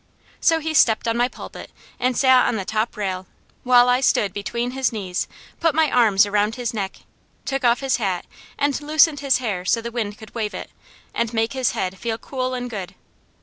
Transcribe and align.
So 0.39 0.59
he 0.59 0.73
stepped 0.73 1.07
on 1.07 1.15
my 1.15 1.27
pulpit 1.27 1.69
and 1.99 2.17
sat 2.17 2.47
on 2.47 2.55
the 2.55 2.65
top 2.65 2.97
rail, 2.97 3.27
while 3.63 3.87
I 3.87 4.01
stood 4.01 4.33
between 4.33 4.71
his 4.71 4.91
knees, 4.91 5.27
put 5.59 5.75
my 5.75 5.91
arms 5.91 6.25
around 6.25 6.55
his 6.55 6.73
neck, 6.73 7.01
took 7.45 7.63
off 7.63 7.81
his 7.81 7.97
hat 7.97 8.25
and 8.57 8.81
loosened 8.81 9.19
his 9.19 9.37
hair 9.37 9.63
so 9.63 9.79
the 9.79 9.91
wind 9.91 10.17
could 10.17 10.33
wave 10.33 10.55
it, 10.55 10.71
and 11.13 11.31
make 11.35 11.53
his 11.53 11.73
head 11.73 11.99
feel 11.99 12.17
cool 12.17 12.55
and 12.55 12.67
good. 12.67 12.95